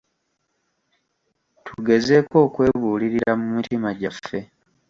[1.65, 4.39] Tugezeeko okwebuulirira mu mitima gyaffe.